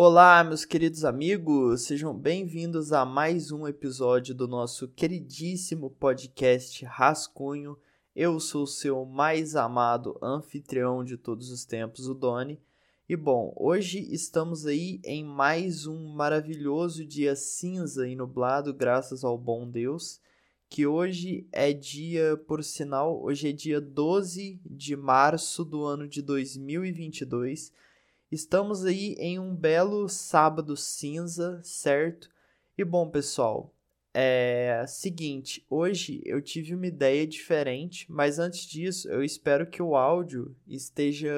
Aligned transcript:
Olá, 0.00 0.44
meus 0.44 0.64
queridos 0.64 1.04
amigos, 1.04 1.82
sejam 1.82 2.16
bem-vindos 2.16 2.92
a 2.92 3.04
mais 3.04 3.50
um 3.50 3.66
episódio 3.66 4.32
do 4.32 4.46
nosso 4.46 4.86
queridíssimo 4.86 5.90
podcast 5.90 6.84
Rascunho. 6.84 7.76
Eu 8.14 8.38
sou 8.38 8.62
o 8.62 8.66
seu 8.68 9.04
mais 9.04 9.56
amado 9.56 10.16
anfitrião 10.22 11.02
de 11.02 11.16
todos 11.16 11.50
os 11.50 11.64
tempos, 11.64 12.06
o 12.06 12.14
Doni. 12.14 12.60
E 13.08 13.16
bom, 13.16 13.52
hoje 13.56 13.98
estamos 14.14 14.66
aí 14.66 15.00
em 15.04 15.24
mais 15.24 15.84
um 15.84 16.12
maravilhoso 16.12 17.04
dia 17.04 17.34
cinza 17.34 18.06
e 18.06 18.14
nublado, 18.14 18.72
graças 18.72 19.24
ao 19.24 19.36
bom 19.36 19.68
Deus. 19.68 20.20
Que 20.68 20.86
hoje 20.86 21.44
é 21.50 21.72
dia, 21.72 22.36
por 22.46 22.62
sinal, 22.62 23.20
hoje 23.20 23.48
é 23.48 23.52
dia 23.52 23.80
12 23.80 24.60
de 24.64 24.94
março 24.94 25.64
do 25.64 25.82
ano 25.82 26.06
de 26.06 26.22
2022 26.22 27.72
Estamos 28.30 28.84
aí 28.84 29.14
em 29.14 29.38
um 29.38 29.54
belo 29.54 30.06
sábado 30.06 30.76
cinza, 30.76 31.62
certo? 31.62 32.28
E 32.76 32.84
bom, 32.84 33.08
pessoal, 33.08 33.74
é 34.12 34.84
seguinte, 34.86 35.64
hoje 35.70 36.20
eu 36.26 36.42
tive 36.42 36.74
uma 36.74 36.86
ideia 36.86 37.26
diferente, 37.26 38.04
mas 38.12 38.38
antes 38.38 38.66
disso, 38.66 39.08
eu 39.08 39.24
espero 39.24 39.66
que 39.66 39.82
o 39.82 39.96
áudio 39.96 40.54
esteja 40.66 41.32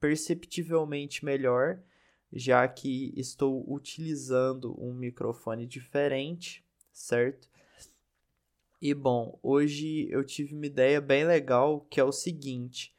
perceptivelmente 0.00 1.22
melhor, 1.22 1.82
já 2.32 2.66
que 2.66 3.12
estou 3.14 3.70
utilizando 3.70 4.74
um 4.82 4.94
microfone 4.94 5.66
diferente, 5.66 6.64
certo? 6.90 7.46
E 8.80 8.94
bom, 8.94 9.38
hoje 9.42 10.08
eu 10.10 10.24
tive 10.24 10.54
uma 10.54 10.64
ideia 10.64 10.98
bem 10.98 11.26
legal, 11.26 11.86
que 11.90 12.00
é 12.00 12.04
o 12.04 12.10
seguinte, 12.10 12.95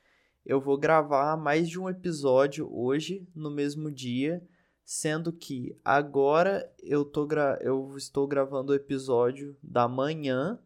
eu 0.48 0.62
vou 0.62 0.78
gravar 0.78 1.36
mais 1.36 1.68
de 1.68 1.78
um 1.78 1.90
episódio 1.90 2.74
hoje, 2.74 3.28
no 3.36 3.52
mesmo 3.52 3.92
dia, 3.92 4.42
sendo 4.82 5.34
que 5.34 5.78
agora 5.84 6.74
eu, 6.80 7.04
tô 7.04 7.26
gra 7.26 7.60
eu 7.62 7.94
estou 7.98 8.26
gravando 8.26 8.72
o 8.72 8.76
episódio 8.76 9.58
da 9.62 9.90
manhã, 9.90 10.58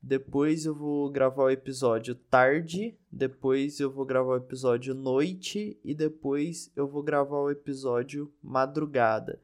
depois 0.00 0.64
eu 0.64 0.76
vou 0.76 1.10
gravar 1.10 1.42
o 1.42 1.50
episódio 1.50 2.14
tarde, 2.14 2.96
depois 3.10 3.80
eu 3.80 3.90
vou 3.90 4.06
gravar 4.06 4.34
o 4.34 4.36
episódio 4.36 4.94
noite 4.94 5.76
e 5.82 5.92
depois 5.92 6.70
eu 6.76 6.86
vou 6.86 7.02
gravar 7.02 7.40
o 7.40 7.50
episódio 7.50 8.32
madrugada. 8.40 9.40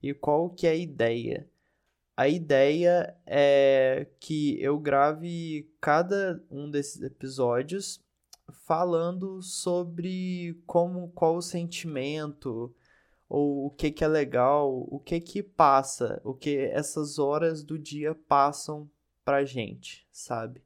E 0.00 0.14
qual 0.14 0.48
que 0.50 0.68
é 0.68 0.70
a 0.70 0.76
ideia? 0.76 1.50
A 2.16 2.28
ideia 2.28 3.16
é 3.26 4.06
que 4.20 4.62
eu 4.62 4.78
grave 4.78 5.68
cada 5.80 6.40
um 6.48 6.70
desses 6.70 7.02
episódios 7.02 8.00
falando 8.70 9.42
sobre 9.42 10.56
como 10.64 11.08
qual 11.08 11.34
o 11.34 11.42
sentimento 11.42 12.72
ou 13.28 13.66
o 13.66 13.70
que 13.70 13.90
que 13.90 14.04
é 14.04 14.06
legal, 14.06 14.86
o 14.88 15.00
que 15.00 15.20
que 15.20 15.42
passa, 15.42 16.22
o 16.22 16.32
que 16.32 16.56
essas 16.56 17.18
horas 17.18 17.64
do 17.64 17.76
dia 17.76 18.14
passam 18.14 18.88
pra 19.24 19.44
gente, 19.44 20.06
sabe? 20.12 20.62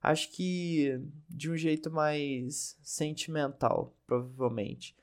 Acho 0.00 0.30
que 0.30 0.98
de 1.28 1.50
um 1.50 1.56
jeito 1.58 1.90
mais 1.90 2.74
sentimental, 2.82 3.94
provavelmente. 4.06 4.96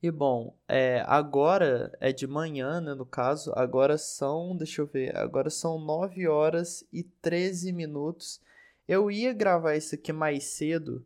E 0.00 0.12
bom, 0.12 0.56
é, 0.68 1.02
agora 1.08 1.92
é 1.98 2.12
de 2.12 2.28
manhã, 2.28 2.80
né, 2.80 2.94
no 2.94 3.04
caso, 3.04 3.52
agora 3.56 3.98
são, 3.98 4.56
deixa 4.56 4.80
eu 4.80 4.86
ver, 4.86 5.16
agora 5.16 5.50
são 5.50 5.76
9 5.76 6.28
horas 6.28 6.86
e 6.92 7.02
13 7.02 7.72
minutos 7.72 8.40
eu 8.86 9.10
ia 9.10 9.32
gravar 9.32 9.76
isso 9.76 9.94
aqui 9.94 10.12
mais 10.12 10.44
cedo, 10.44 11.04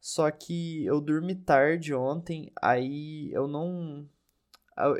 só 0.00 0.30
que 0.30 0.84
eu 0.84 1.00
dormi 1.00 1.34
tarde 1.34 1.94
ontem, 1.94 2.50
aí 2.60 3.30
eu 3.32 3.46
não. 3.46 4.08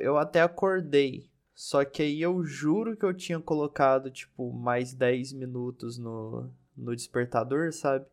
Eu 0.01 0.17
até 0.17 0.41
acordei. 0.41 1.31
Só 1.55 1.85
que 1.85 2.03
aí 2.03 2.21
eu 2.21 2.45
juro 2.45 2.97
que 2.97 3.05
eu 3.05 3.13
tinha 3.13 3.41
colocado, 3.41 4.11
tipo, 4.11 4.53
mais 4.53 4.95
10 4.95 5.33
minutos 5.33 5.99
no, 5.99 6.51
no 6.77 6.95
despertador, 6.95 7.73
sabe? 7.73 8.07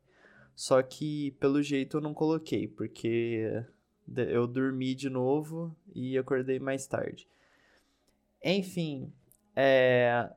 Só 0.55 0.81
que 0.81 1.31
pelo 1.39 1.61
jeito 1.63 1.97
eu 1.97 2.01
não 2.01 2.13
coloquei, 2.13 2.67
porque 2.67 3.63
eu 4.15 4.47
dormi 4.47 4.93
de 4.93 5.09
novo 5.09 5.75
e 5.95 6.17
acordei 6.17 6.59
mais 6.59 6.85
tarde. 6.85 7.27
Enfim, 8.43 9.11
é, 9.55 10.29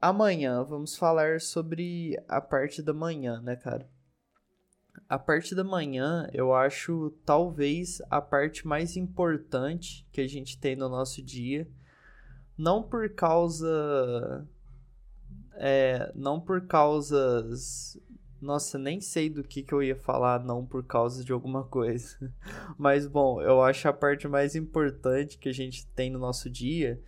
Amanhã 0.00 0.64
vamos 0.64 0.96
falar 0.96 1.42
sobre 1.42 2.18
a 2.26 2.40
parte 2.40 2.80
da 2.80 2.94
manhã, 2.94 3.38
né, 3.42 3.54
cara? 3.54 3.86
A 5.06 5.18
parte 5.18 5.54
da 5.54 5.62
manhã 5.62 6.26
eu 6.32 6.54
acho 6.54 7.12
talvez 7.22 8.00
a 8.08 8.18
parte 8.18 8.66
mais 8.66 8.96
importante 8.96 10.08
que 10.10 10.22
a 10.22 10.26
gente 10.26 10.58
tem 10.58 10.74
no 10.74 10.88
nosso 10.88 11.22
dia. 11.22 11.68
Não 12.56 12.82
por 12.82 13.10
causa. 13.10 14.48
É, 15.56 16.10
não 16.14 16.40
por 16.40 16.66
causas. 16.66 17.98
Nossa, 18.40 18.78
nem 18.78 19.02
sei 19.02 19.28
do 19.28 19.44
que, 19.44 19.62
que 19.62 19.74
eu 19.74 19.82
ia 19.82 19.96
falar, 19.96 20.42
não 20.42 20.64
por 20.64 20.82
causa 20.82 21.22
de 21.22 21.30
alguma 21.30 21.64
coisa. 21.64 22.32
Mas 22.78 23.06
bom, 23.06 23.42
eu 23.42 23.62
acho 23.62 23.86
a 23.86 23.92
parte 23.92 24.26
mais 24.26 24.54
importante 24.54 25.36
que 25.36 25.50
a 25.50 25.52
gente 25.52 25.86
tem 25.88 26.08
no 26.08 26.18
nosso 26.18 26.48
dia 26.48 26.98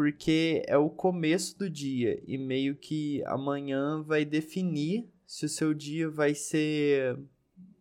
porque 0.00 0.62
é 0.66 0.78
o 0.78 0.88
começo 0.88 1.58
do 1.58 1.68
dia 1.68 2.22
e 2.26 2.38
meio 2.38 2.74
que 2.74 3.22
amanhã 3.26 4.02
vai 4.02 4.24
definir 4.24 5.06
se 5.26 5.44
o 5.44 5.48
seu 5.48 5.74
dia 5.74 6.08
vai 6.08 6.34
ser 6.34 7.18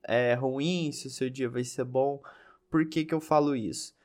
é, 0.03 0.33
ruim, 0.33 0.91
se 0.91 1.07
o 1.07 1.09
seu 1.09 1.29
dia 1.29 1.47
vai 1.47 1.63
ser 1.63 1.85
bom. 1.85 2.21
Por 2.69 2.85
que, 2.89 3.05
que 3.05 3.13
eu 3.13 3.21
falo 3.21 3.55
isso? 3.55 3.95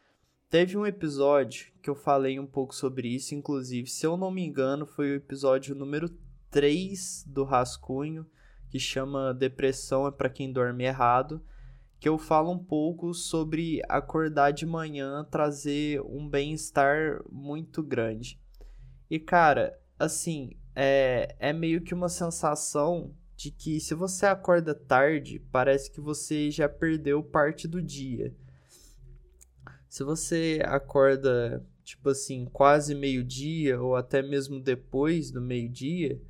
Teve 0.48 0.76
um 0.76 0.86
episódio 0.86 1.72
que 1.82 1.90
eu 1.90 1.96
falei 1.96 2.38
um 2.38 2.46
pouco 2.46 2.72
sobre 2.72 3.08
isso, 3.08 3.34
inclusive, 3.34 3.90
se 3.90 4.06
eu 4.06 4.16
não 4.16 4.30
me 4.30 4.46
engano, 4.46 4.86
foi 4.86 5.10
o 5.10 5.16
episódio 5.16 5.74
número 5.74 6.08
3 6.52 7.24
do 7.26 7.42
Rascunho, 7.42 8.24
que 8.70 8.78
chama 8.78 9.34
Depressão 9.34 10.06
é 10.06 10.12
para 10.12 10.30
quem 10.30 10.52
dorme 10.52 10.84
errado 10.84 11.42
que 12.04 12.08
eu 12.10 12.18
falo 12.18 12.52
um 12.52 12.58
pouco 12.58 13.14
sobre 13.14 13.80
acordar 13.88 14.50
de 14.50 14.66
manhã 14.66 15.24
trazer 15.24 16.02
um 16.02 16.28
bem-estar 16.28 17.24
muito 17.32 17.82
grande. 17.82 18.38
E 19.08 19.18
cara, 19.18 19.74
assim, 19.98 20.50
é, 20.76 21.34
é 21.38 21.50
meio 21.50 21.80
que 21.80 21.94
uma 21.94 22.10
sensação 22.10 23.14
de 23.34 23.50
que 23.50 23.80
se 23.80 23.94
você 23.94 24.26
acorda 24.26 24.74
tarde, 24.74 25.38
parece 25.50 25.90
que 25.90 25.98
você 25.98 26.50
já 26.50 26.68
perdeu 26.68 27.22
parte 27.22 27.66
do 27.66 27.80
dia. 27.80 28.36
Se 29.88 30.04
você 30.04 30.60
acorda, 30.62 31.66
tipo 31.82 32.10
assim, 32.10 32.44
quase 32.52 32.94
meio-dia 32.94 33.80
ou 33.80 33.96
até 33.96 34.20
mesmo 34.20 34.60
depois 34.60 35.30
do 35.30 35.40
meio-dia, 35.40 36.20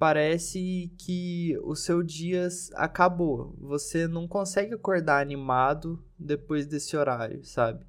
parece 0.00 0.90
que 0.96 1.58
o 1.62 1.76
seu 1.76 2.02
dia 2.02 2.48
acabou. 2.72 3.54
Você 3.60 4.08
não 4.08 4.26
consegue 4.26 4.72
acordar 4.72 5.20
animado 5.20 6.02
depois 6.18 6.66
desse 6.66 6.96
horário, 6.96 7.44
sabe? 7.44 7.84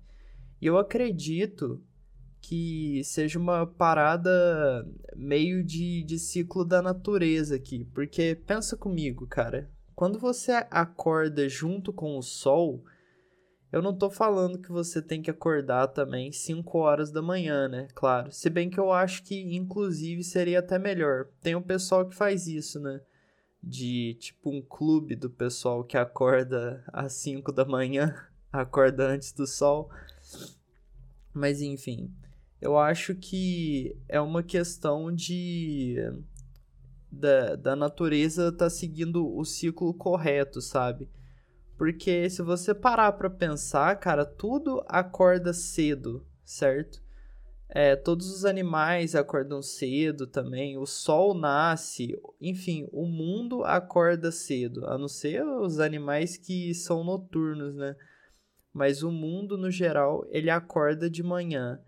E 0.62 0.66
eu 0.66 0.78
acredito 0.78 1.82
que 2.42 3.02
seja 3.06 3.40
uma 3.40 3.66
parada 3.66 4.86
meio 5.16 5.64
de, 5.64 6.04
de 6.04 6.20
ciclo 6.20 6.66
da 6.66 6.82
natureza 6.82 7.56
aqui. 7.56 7.86
Porque 7.94 8.36
pensa 8.46 8.76
comigo, 8.76 9.26
cara. 9.26 9.72
Quando 9.96 10.20
você 10.20 10.52
acorda 10.70 11.48
junto 11.48 11.94
com 11.94 12.18
o 12.18 12.22
sol, 12.22 12.84
eu 13.72 13.82
não 13.82 13.96
tô 13.96 14.10
falando 14.10 14.60
que 14.60 14.70
você 14.70 15.02
tem 15.02 15.22
que 15.22 15.32
acordar 15.32 15.88
também 15.88 16.32
5 16.32 16.78
horas 16.78 17.10
da 17.10 17.22
manhã, 17.22 17.70
né? 17.70 17.88
Claro. 17.96 18.30
Se 18.32 18.50
bem 18.50 18.70
que 18.70 18.80
eu 18.80 18.92
acho 18.92 19.24
que, 19.24 19.56
inclusive, 19.56 20.24
seria 20.24 20.60
até 20.60 20.78
melhor. 20.78 21.30
Tem 21.42 21.56
um 21.56 21.62
pessoal 21.62 22.08
que 22.08 22.14
faz 22.14 22.48
isso, 22.48 22.80
né? 22.82 23.00
De 23.64 24.18
tipo 24.20 24.50
um 24.50 24.62
clube 24.62 25.16
do 25.16 25.30
pessoal 25.30 25.86
que 25.86 25.98
acorda 25.98 26.84
às 26.92 27.14
5 27.14 27.52
da 27.54 27.64
manhã, 27.64 28.14
acorda 28.52 29.08
antes 29.08 29.32
do 29.32 29.48
sol. 29.48 29.90
Mas 31.34 31.62
enfim, 31.62 32.14
eu 32.60 32.78
acho 32.78 33.16
que 33.16 33.96
é 34.10 34.20
uma 34.20 34.44
questão 34.44 35.14
de. 35.14 35.96
Da, 37.10 37.56
da 37.56 37.76
natureza 37.76 38.54
tá 38.54 38.70
seguindo 38.70 39.36
o 39.36 39.44
ciclo 39.44 39.94
correto, 39.94 40.62
sabe? 40.62 41.10
Porque 41.82 42.30
se 42.30 42.44
você 42.44 42.76
parar 42.76 43.14
para 43.14 43.28
pensar, 43.28 44.00
cara, 44.00 44.24
tudo 44.24 44.84
acorda 44.86 45.52
cedo, 45.52 46.24
certo? 46.46 47.02
É, 47.68 47.96
todos 47.96 48.30
os 48.32 48.46
animais 48.46 49.16
acordam 49.16 49.64
cedo 49.64 50.28
também, 50.28 50.78
o 50.78 50.86
sol 50.86 51.34
nasce, 51.34 52.16
enfim, 52.40 52.88
o 52.92 53.08
mundo 53.08 53.64
acorda 53.64 54.32
cedo, 54.32 54.86
a 54.86 54.96
não 54.96 55.08
ser 55.08 55.44
os 55.44 55.80
animais 55.80 56.38
que 56.38 56.72
são 56.76 57.04
noturnos, 57.04 57.74
né? 57.74 57.96
Mas 58.72 59.02
o 59.02 59.10
mundo 59.10 59.58
no 59.58 59.72
geral, 59.72 60.24
ele 60.30 60.52
acorda 60.52 61.10
de 61.10 61.24
manhã. 61.24 61.82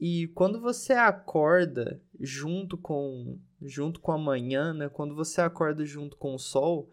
E 0.00 0.28
quando 0.28 0.58
você 0.58 0.94
acorda 0.94 2.00
junto 2.18 2.78
com 2.78 3.38
junto 3.60 4.00
com 4.00 4.10
a 4.10 4.16
manhã, 4.16 4.72
né? 4.72 4.88
Quando 4.88 5.14
você 5.14 5.42
acorda 5.42 5.84
junto 5.84 6.16
com 6.16 6.34
o 6.34 6.38
sol, 6.38 6.88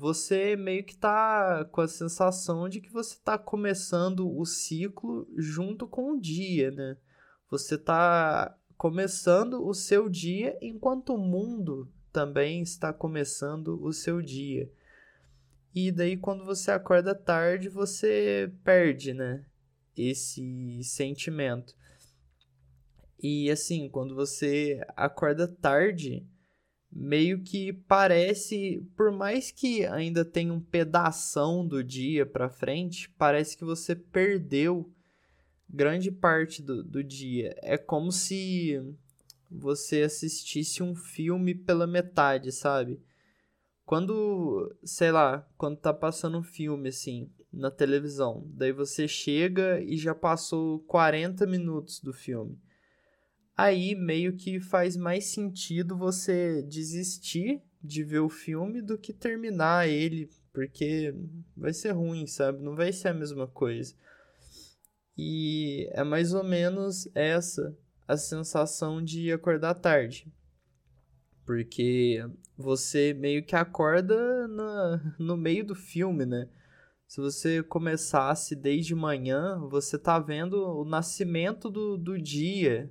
você 0.00 0.56
meio 0.56 0.82
que 0.82 0.96
tá 0.96 1.62
com 1.66 1.82
a 1.82 1.86
sensação 1.86 2.70
de 2.70 2.80
que 2.80 2.90
você 2.90 3.18
tá 3.22 3.36
começando 3.36 4.34
o 4.34 4.46
ciclo 4.46 5.28
junto 5.36 5.86
com 5.86 6.12
o 6.12 6.20
dia, 6.20 6.70
né? 6.70 6.96
Você 7.50 7.76
tá 7.76 8.56
começando 8.78 9.62
o 9.62 9.74
seu 9.74 10.08
dia 10.08 10.56
enquanto 10.62 11.14
o 11.14 11.18
mundo 11.18 11.86
também 12.10 12.62
está 12.62 12.94
começando 12.94 13.78
o 13.84 13.92
seu 13.92 14.22
dia. 14.22 14.72
E 15.74 15.92
daí 15.92 16.16
quando 16.16 16.46
você 16.46 16.70
acorda 16.70 17.14
tarde, 17.14 17.68
você 17.68 18.50
perde, 18.64 19.12
né? 19.12 19.44
Esse 19.94 20.82
sentimento. 20.82 21.76
E 23.22 23.50
assim, 23.50 23.86
quando 23.90 24.14
você 24.14 24.80
acorda 24.96 25.46
tarde, 25.46 26.26
meio 26.92 27.42
que 27.42 27.72
parece, 27.72 28.84
por 28.96 29.12
mais 29.12 29.50
que 29.50 29.86
ainda 29.86 30.24
tenha 30.24 30.52
um 30.52 30.60
pedação 30.60 31.66
do 31.66 31.84
dia 31.84 32.26
para 32.26 32.48
frente, 32.48 33.08
parece 33.10 33.56
que 33.56 33.64
você 33.64 33.94
perdeu 33.94 34.90
grande 35.68 36.10
parte 36.10 36.60
do, 36.60 36.82
do 36.82 37.02
dia. 37.02 37.54
É 37.62 37.78
como 37.78 38.10
se 38.10 38.80
você 39.50 40.02
assistisse 40.02 40.82
um 40.82 40.94
filme 40.94 41.54
pela 41.54 41.86
metade, 41.86 42.50
sabe? 42.50 43.00
Quando, 43.84 44.72
sei 44.84 45.10
lá, 45.10 45.48
quando 45.56 45.76
tá 45.76 45.92
passando 45.92 46.38
um 46.38 46.42
filme 46.42 46.88
assim 46.88 47.28
na 47.52 47.70
televisão, 47.70 48.44
daí 48.46 48.72
você 48.72 49.08
chega 49.08 49.80
e 49.80 49.96
já 49.96 50.14
passou 50.14 50.80
40 50.80 51.46
minutos 51.46 52.00
do 52.00 52.12
filme. 52.12 52.56
Aí 53.60 53.94
meio 53.94 54.38
que 54.38 54.58
faz 54.58 54.96
mais 54.96 55.26
sentido 55.26 55.94
você 55.94 56.62
desistir 56.62 57.62
de 57.84 58.02
ver 58.02 58.20
o 58.20 58.30
filme 58.30 58.80
do 58.80 58.96
que 58.96 59.12
terminar 59.12 59.86
ele, 59.86 60.30
porque 60.50 61.14
vai 61.54 61.74
ser 61.74 61.90
ruim, 61.90 62.26
sabe? 62.26 62.62
Não 62.62 62.74
vai 62.74 62.90
ser 62.90 63.08
a 63.08 63.12
mesma 63.12 63.46
coisa. 63.46 63.94
E 65.14 65.86
é 65.92 66.02
mais 66.02 66.32
ou 66.32 66.42
menos 66.42 67.06
essa 67.14 67.76
a 68.08 68.16
sensação 68.16 69.04
de 69.04 69.30
acordar 69.30 69.74
tarde. 69.74 70.32
Porque 71.44 72.24
você 72.56 73.12
meio 73.12 73.44
que 73.44 73.54
acorda 73.54 74.48
na, 74.48 75.14
no 75.18 75.36
meio 75.36 75.66
do 75.66 75.74
filme, 75.74 76.24
né? 76.24 76.48
Se 77.06 77.20
você 77.20 77.62
começasse 77.62 78.56
desde 78.56 78.94
manhã, 78.94 79.58
você 79.68 79.98
tá 79.98 80.18
vendo 80.18 80.54
o 80.54 80.82
nascimento 80.82 81.68
do, 81.68 81.98
do 81.98 82.18
dia. 82.18 82.90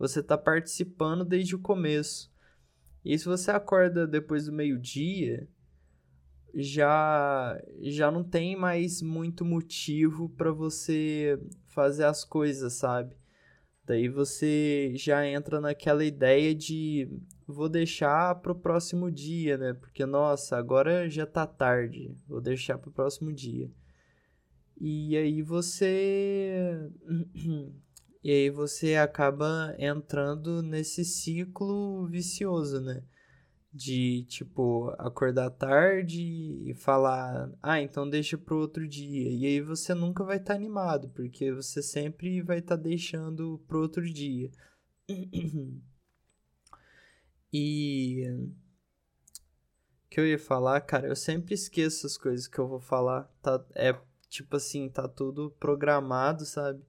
Você 0.00 0.22
tá 0.22 0.38
participando 0.38 1.26
desde 1.26 1.54
o 1.54 1.58
começo. 1.58 2.32
E 3.04 3.18
se 3.18 3.26
você 3.26 3.50
acorda 3.50 4.06
depois 4.06 4.46
do 4.46 4.52
meio-dia, 4.52 5.46
já 6.54 7.62
já 7.82 8.10
não 8.10 8.24
tem 8.24 8.56
mais 8.56 9.02
muito 9.02 9.44
motivo 9.44 10.30
para 10.30 10.50
você 10.52 11.38
fazer 11.66 12.04
as 12.04 12.24
coisas, 12.24 12.72
sabe? 12.72 13.14
Daí 13.84 14.08
você 14.08 14.92
já 14.96 15.26
entra 15.26 15.60
naquela 15.60 16.02
ideia 16.02 16.54
de 16.54 17.06
vou 17.46 17.68
deixar 17.68 18.36
pro 18.36 18.54
próximo 18.54 19.10
dia, 19.10 19.58
né? 19.58 19.74
Porque 19.74 20.06
nossa, 20.06 20.56
agora 20.56 21.10
já 21.10 21.26
tá 21.26 21.46
tarde, 21.46 22.10
vou 22.26 22.40
deixar 22.40 22.78
pro 22.78 22.90
próximo 22.90 23.30
dia. 23.34 23.70
E 24.80 25.14
aí 25.14 25.42
você 25.42 26.90
e 28.22 28.30
aí 28.30 28.50
você 28.50 28.96
acaba 28.96 29.74
entrando 29.78 30.62
nesse 30.62 31.04
ciclo 31.04 32.06
vicioso, 32.06 32.80
né? 32.80 33.02
de 33.72 34.24
tipo 34.24 34.90
acordar 34.98 35.50
tarde 35.50 36.20
e 36.66 36.74
falar, 36.74 37.50
ah, 37.62 37.80
então 37.80 38.08
deixa 38.08 38.36
pro 38.36 38.58
outro 38.58 38.86
dia. 38.86 39.30
E 39.30 39.46
aí 39.46 39.60
você 39.60 39.94
nunca 39.94 40.24
vai 40.24 40.38
estar 40.38 40.54
tá 40.54 40.58
animado, 40.58 41.08
porque 41.10 41.52
você 41.52 41.82
sempre 41.82 42.42
vai 42.42 42.58
estar 42.58 42.76
tá 42.76 42.82
deixando 42.82 43.62
pro 43.68 43.80
outro 43.80 44.02
dia. 44.02 44.50
e 47.52 48.24
que 50.08 50.18
eu 50.18 50.26
ia 50.26 50.38
falar, 50.38 50.80
cara, 50.80 51.06
eu 51.06 51.16
sempre 51.16 51.54
esqueço 51.54 52.06
as 52.06 52.16
coisas 52.18 52.48
que 52.48 52.58
eu 52.58 52.66
vou 52.66 52.80
falar. 52.80 53.30
Tá, 53.40 53.64
é 53.76 53.96
tipo 54.28 54.56
assim, 54.56 54.88
tá 54.88 55.08
tudo 55.08 55.50
programado, 55.60 56.44
sabe? 56.44 56.84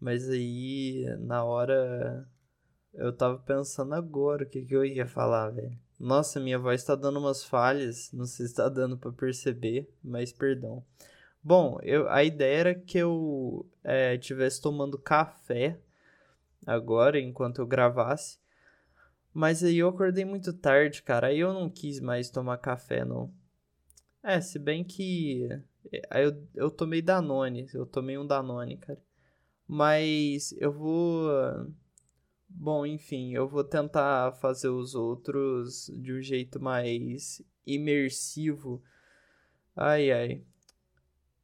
Mas 0.00 0.28
aí 0.28 1.04
na 1.20 1.44
hora 1.44 2.28
eu 2.94 3.12
tava 3.12 3.38
pensando 3.38 3.94
agora 3.94 4.44
o 4.44 4.48
que, 4.48 4.62
que 4.62 4.74
eu 4.74 4.84
ia 4.84 5.06
falar, 5.06 5.50
velho. 5.50 5.78
Nossa, 5.98 6.40
minha 6.40 6.58
voz 6.58 6.80
está 6.80 6.94
dando 6.94 7.18
umas 7.18 7.44
falhas, 7.44 8.10
não 8.12 8.26
sei 8.26 8.46
se 8.46 8.52
está 8.52 8.68
dando 8.68 8.98
para 8.98 9.12
perceber, 9.12 9.90
mas 10.04 10.32
perdão. 10.32 10.84
Bom, 11.42 11.78
eu, 11.82 12.08
a 12.10 12.24
ideia 12.24 12.58
era 12.58 12.74
que 12.74 12.98
eu 12.98 13.66
é, 13.84 14.18
tomando 14.60 14.98
café 14.98 15.78
agora, 16.66 17.20
enquanto 17.20 17.60
eu 17.60 17.66
gravasse. 17.66 18.38
Mas 19.32 19.62
aí 19.62 19.78
eu 19.78 19.88
acordei 19.88 20.24
muito 20.24 20.52
tarde, 20.52 21.02
cara. 21.02 21.28
Aí 21.28 21.38
eu 21.38 21.52
não 21.52 21.70
quis 21.70 22.00
mais 22.00 22.30
tomar 22.30 22.58
café, 22.58 23.04
não. 23.04 23.32
É, 24.22 24.40
se 24.40 24.58
bem 24.58 24.82
que. 24.82 25.48
Aí 26.10 26.24
eu, 26.24 26.48
eu 26.54 26.70
tomei 26.70 27.00
Danone. 27.00 27.68
Eu 27.72 27.86
tomei 27.86 28.18
um 28.18 28.26
Danone, 28.26 28.76
cara. 28.78 28.98
Mas 29.68 30.52
eu 30.58 30.72
vou 30.72 31.30
Bom, 32.58 32.86
enfim, 32.86 33.34
eu 33.34 33.46
vou 33.46 33.62
tentar 33.62 34.32
fazer 34.32 34.68
os 34.68 34.94
outros 34.94 35.90
de 35.94 36.12
um 36.12 36.22
jeito 36.22 36.58
mais 36.58 37.42
imersivo. 37.66 38.82
Ai, 39.76 40.10
ai. 40.10 40.42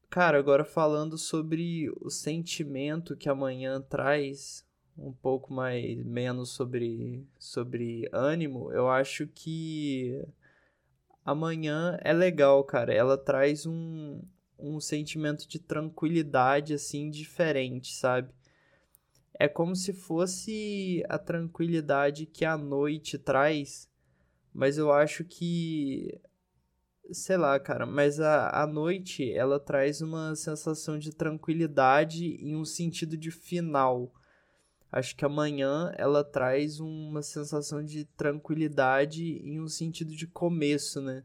Cara, 0.09 0.39
agora 0.39 0.65
falando 0.65 1.19
sobre 1.19 1.91
o 2.01 2.09
sentimento 2.09 3.17
que 3.17 3.29
amanhã 3.29 3.81
traz, 3.81 4.65
um 4.97 5.13
pouco 5.13 5.53
mais 5.53 6.03
menos 6.05 6.51
sobre 6.51 7.27
sobre 7.39 8.09
ânimo, 8.13 8.73
eu 8.73 8.89
acho 8.89 9.27
que 9.27 10.25
amanhã 11.25 11.99
é 12.03 12.13
legal, 12.13 12.65
cara. 12.65 12.93
Ela 12.93 13.19
traz 13.19 13.67
um 13.67 14.23
um 14.63 14.81
sentimento 14.81 15.49
de 15.49 15.59
tranquilidade 15.59 16.73
assim 16.75 17.11
diferente, 17.11 17.95
sabe? 17.95 18.33
é 19.43 19.49
como 19.49 19.75
se 19.75 19.93
fosse 19.93 21.05
a 21.09 21.19
tranquilidade 21.19 22.27
que 22.27 22.45
a 22.45 22.57
noite 22.57 23.19
traz, 23.19 23.91
mas 24.55 24.79
eu 24.79 24.93
acho 24.93 25.25
que 25.25 26.21
sei 27.11 27.37
lá, 27.37 27.59
cara, 27.59 27.85
mas 27.85 28.21
a, 28.21 28.63
a 28.63 28.67
noite 28.69 29.33
ela 29.33 29.59
traz 29.59 30.01
uma 30.01 30.37
sensação 30.37 30.97
de 30.97 31.13
tranquilidade 31.13 32.37
em 32.41 32.55
um 32.55 32.65
sentido 32.65 33.17
de 33.17 33.33
final. 33.33 34.15
Acho 34.93 35.17
que 35.17 35.25
amanhã 35.25 35.93
ela 35.97 36.23
traz 36.23 36.79
uma 36.79 37.21
sensação 37.21 37.85
de 37.85 38.05
tranquilidade 38.05 39.25
em 39.43 39.61
um 39.61 39.67
sentido 39.67 40.15
de 40.15 40.29
começo, 40.29 41.01
né? 41.01 41.25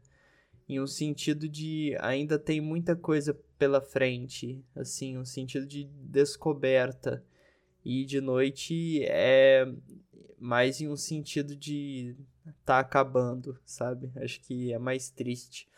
Em 0.68 0.80
um 0.80 0.86
sentido 0.86 1.48
de 1.48 1.96
ainda 2.00 2.38
tem 2.38 2.60
muita 2.60 2.94
coisa 2.94 3.32
pela 3.58 3.80
frente, 3.80 4.62
assim, 4.76 5.16
um 5.16 5.24
sentido 5.24 5.66
de 5.66 5.84
descoberta. 5.84 7.24
E 7.84 8.04
de 8.04 8.20
noite 8.20 9.02
é 9.04 9.66
mais 10.38 10.80
em 10.80 10.88
um 10.88 10.96
sentido 10.96 11.56
de 11.56 12.14
tá 12.64 12.80
acabando, 12.80 13.58
sabe? 13.64 14.10
Acho 14.16 14.40
que 14.42 14.72
é 14.72 14.78
mais 14.78 15.10
triste. 15.10 15.68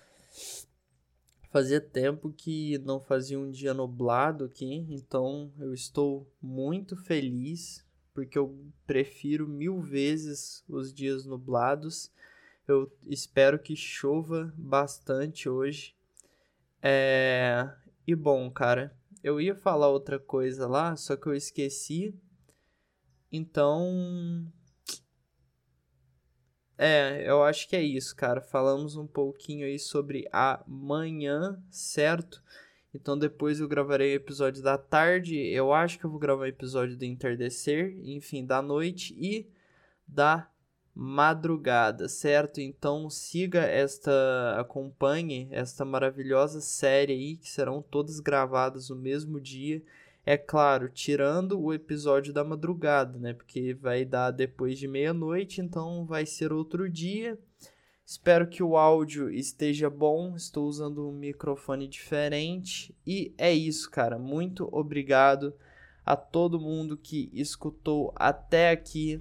Fazia 1.51 1.81
tempo 1.81 2.33
que 2.33 2.79
não 2.79 3.01
fazia 3.01 3.39
um 3.39 3.51
dia 3.51 3.75
nublado 3.75 4.45
aqui, 4.45 4.87
então 4.89 5.53
eu 5.59 5.75
estou 5.75 6.29
muito 6.41 6.97
feliz 6.97 7.85
porque 8.15 8.39
eu 8.39 8.57
prefiro 8.87 9.49
mil 9.49 9.81
vezes 9.81 10.65
os 10.69 10.93
dias 10.93 11.25
nublados. 11.25 12.11
Eu 12.71 12.91
espero 13.07 13.59
que 13.59 13.75
chova 13.75 14.53
bastante 14.57 15.49
hoje. 15.49 15.97
É... 16.81 17.69
E 18.07 18.15
bom, 18.15 18.51
cara, 18.51 18.97
eu 19.23 19.41
ia 19.41 19.55
falar 19.55 19.89
outra 19.89 20.19
coisa 20.19 20.69
lá, 20.69 20.97
só 20.97 21.17
que 21.17 21.27
eu 21.27 21.35
esqueci. 21.35 22.15
Então. 23.31 24.47
É, 26.79 27.29
eu 27.29 27.43
acho 27.43 27.69
que 27.69 27.77
é 27.77 27.83
isso, 27.83 28.17
cara. 28.17 28.41
Falamos 28.41 28.97
um 28.97 29.07
pouquinho 29.07 29.67
aí 29.67 29.79
sobre 29.79 30.27
amanhã, 30.33 31.63
certo? 31.71 32.43
Então 32.95 33.19
depois 33.19 33.61
eu 33.61 33.69
gravarei 33.69 34.15
o 34.15 34.17
episódio 34.17 34.63
da 34.63 34.79
tarde. 34.79 35.37
Eu 35.37 35.73
acho 35.73 35.99
que 35.99 36.07
eu 36.07 36.11
vou 36.11 36.19
gravar 36.19 36.43
o 36.43 36.47
episódio 36.47 36.97
do 36.97 37.05
entardecer, 37.05 37.99
enfim, 38.03 38.47
da 38.47 38.63
noite 38.63 39.15
e 39.19 39.51
da 40.07 40.50
madrugada, 41.03 42.11
certo? 42.11 42.61
Então 42.61 43.09
siga 43.09 43.61
esta, 43.63 44.55
acompanhe 44.59 45.49
esta 45.51 45.83
maravilhosa 45.83 46.61
série 46.61 47.15
aí, 47.15 47.37
que 47.39 47.49
serão 47.49 47.81
todas 47.81 48.21
gravadas 48.21 48.91
no 48.91 48.97
mesmo 48.97 49.41
dia. 49.41 49.83
É 50.27 50.37
claro, 50.37 50.91
tirando 50.91 51.59
o 51.59 51.73
episódio 51.73 52.35
da 52.35 52.45
madrugada, 52.45 53.19
né? 53.19 53.33
Porque 53.33 53.73
vai 53.73 54.05
dar 54.05 54.31
depois 54.31 54.79
de 54.79 54.87
meia-noite, 54.87 55.63
então 55.63 56.05
vai 56.05 56.27
ser 56.27 56.53
outro 56.53 56.87
dia. 56.87 57.39
Espero 58.05 58.47
que 58.47 58.63
o 58.63 58.77
áudio 58.77 59.31
esteja 59.31 59.89
bom. 59.89 60.37
Estou 60.37 60.69
usando 60.69 61.09
um 61.09 61.13
microfone 61.13 61.89
diferente. 61.89 62.95
E 63.07 63.33
é 63.39 63.51
isso, 63.51 63.91
cara. 63.91 64.19
Muito 64.19 64.69
obrigado 64.71 65.55
a 66.05 66.15
todo 66.15 66.61
mundo 66.61 66.95
que 66.95 67.31
escutou 67.33 68.13
até 68.17 68.71
aqui. 68.71 69.19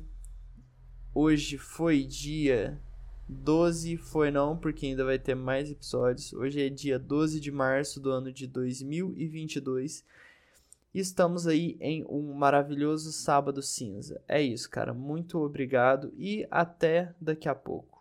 Hoje 1.14 1.58
foi 1.58 2.04
dia 2.04 2.80
12, 3.28 3.98
foi 3.98 4.30
não, 4.30 4.56
porque 4.56 4.86
ainda 4.86 5.04
vai 5.04 5.18
ter 5.18 5.34
mais 5.34 5.72
episódios. 5.72 6.32
Hoje 6.34 6.62
é 6.62 6.70
dia 6.70 7.00
12 7.00 7.40
de 7.40 7.52
março 7.52 8.00
do 8.00 8.12
ano 8.12 8.32
de 8.32 8.46
2022. 8.46 10.06
Estamos 10.94 11.48
aí 11.48 11.76
em 11.82 12.06
um 12.08 12.34
maravilhoso 12.34 13.12
sábado 13.12 13.62
cinza. 13.64 14.22
É 14.28 14.40
isso, 14.40 14.70
cara. 14.70 14.94
Muito 14.94 15.40
obrigado 15.40 16.14
e 16.16 16.48
até 16.52 17.12
daqui 17.20 17.50
a 17.50 17.56
pouco. 17.56 17.99